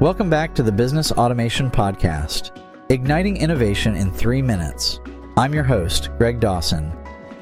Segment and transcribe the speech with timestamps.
[0.00, 2.56] Welcome back to the Business Automation Podcast,
[2.88, 5.00] igniting innovation in three minutes.
[5.36, 6.92] I'm your host, Greg Dawson.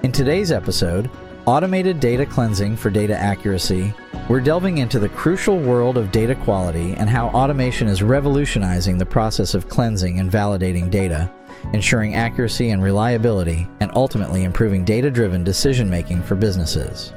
[0.04, 1.10] In today's episode,
[1.44, 3.92] Automated Data Cleansing for Data Accuracy,
[4.30, 9.04] we're delving into the crucial world of data quality and how automation is revolutionizing the
[9.04, 11.30] process of cleansing and validating data,
[11.74, 17.12] ensuring accuracy and reliability, and ultimately improving data driven decision making for businesses.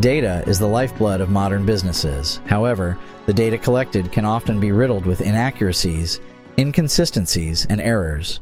[0.00, 2.40] Data is the lifeblood of modern businesses.
[2.46, 6.20] However, the data collected can often be riddled with inaccuracies,
[6.56, 8.38] inconsistencies, and errors.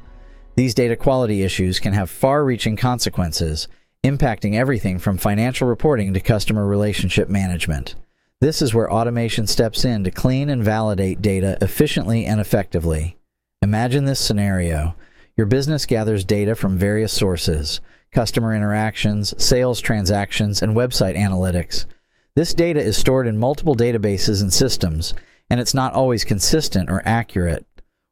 [0.57, 3.69] These data quality issues can have far reaching consequences,
[4.05, 7.95] impacting everything from financial reporting to customer relationship management.
[8.43, 13.17] This is where automation steps in to clean and validate data efficiently and effectively.
[13.63, 14.95] Imagine this scenario
[15.39, 17.81] your business gathers data from various sources
[18.13, 21.87] customer interactions, sales transactions, and website analytics.
[22.35, 25.15] This data is stored in multiple databases and systems,
[25.49, 27.67] and it's not always consistent or accurate.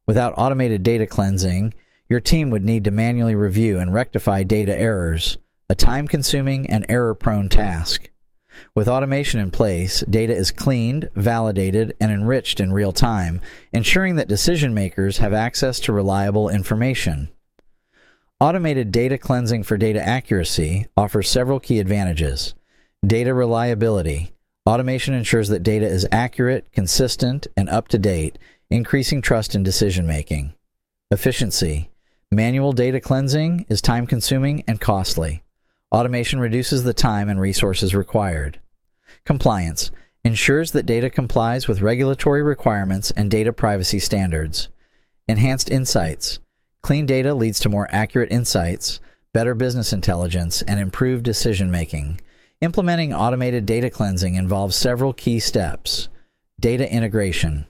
[0.07, 1.75] Without automated data cleansing,
[2.09, 6.85] your team would need to manually review and rectify data errors, a time consuming and
[6.89, 8.11] error prone task.
[8.75, 13.41] With automation in place, data is cleaned, validated, and enriched in real time,
[13.73, 17.31] ensuring that decision makers have access to reliable information.
[18.45, 22.55] Automated data cleansing for data accuracy offers several key advantages.
[23.07, 24.35] Data reliability.
[24.67, 30.07] Automation ensures that data is accurate, consistent, and up to date, increasing trust in decision
[30.07, 30.53] making.
[31.11, 31.91] Efficiency.
[32.31, 35.43] Manual data cleansing is time consuming and costly.
[35.91, 38.61] Automation reduces the time and resources required.
[39.25, 39.91] Compliance
[40.23, 44.69] ensures that data complies with regulatory requirements and data privacy standards.
[45.27, 46.41] Enhanced insights
[46.85, 49.01] Clean data leads to more accurate insights,
[49.33, 52.21] better business intelligence, and improved decision making.
[52.61, 56.11] Implementing automated data cleansing involves several key steps.
[56.61, 57.65] Data integration.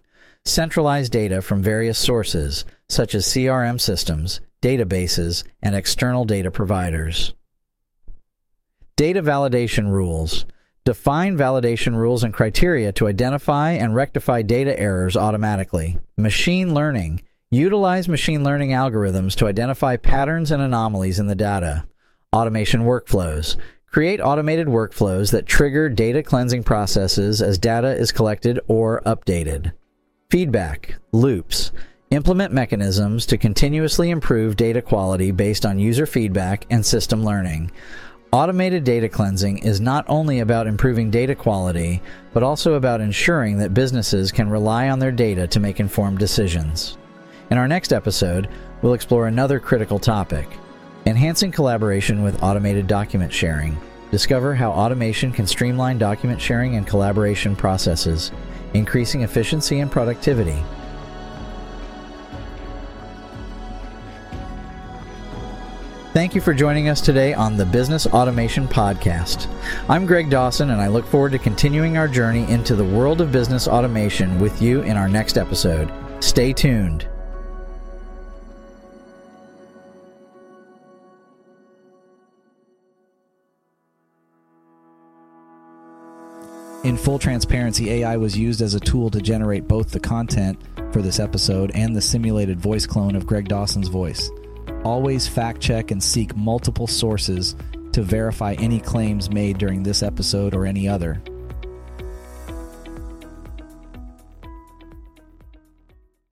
[0.45, 7.35] Centralize data from various sources, such as CRM systems, databases, and external data providers.
[8.97, 10.45] Data validation rules.
[10.85, 16.01] Define validation rules and criteria to identify and rectify data errors automatically.
[16.17, 17.23] Machine learning
[17.55, 21.87] Utilize machine learning algorithms to identify patterns and anomalies in the data.
[22.33, 23.57] Automation workflows.
[23.87, 29.73] Create automated workflows that trigger data cleansing processes as data is collected or updated.
[30.31, 31.71] Feedback loops.
[32.11, 37.71] Implement mechanisms to continuously improve data quality based on user feedback and system learning.
[38.33, 43.75] Automated data cleansing is not only about improving data quality, but also about ensuring that
[43.75, 46.99] businesses can rely on their data to make informed decisions.
[47.51, 48.49] In our next episode,
[48.81, 50.49] we'll explore another critical topic
[51.07, 53.79] enhancing collaboration with automated document sharing.
[54.11, 58.33] Discover how automation can streamline document sharing and collaboration processes,
[58.73, 60.63] increasing efficiency and productivity.
[66.15, 69.49] Thank you for joining us today on the Business Automation Podcast.
[69.89, 73.33] I'm Greg Dawson, and I look forward to continuing our journey into the world of
[73.33, 75.93] business automation with you in our next episode.
[76.21, 77.09] Stay tuned.
[86.85, 90.59] In full transparency, AI was used as a tool to generate both the content
[90.93, 94.31] for this episode and the simulated voice clone of Greg Dawson's voice.
[94.85, 97.57] Always fact check and seek multiple sources
[97.93, 101.23] to verify any claims made during this episode or any other.